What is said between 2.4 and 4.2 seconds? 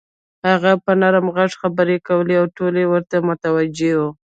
او ټول ورته متوجه وو.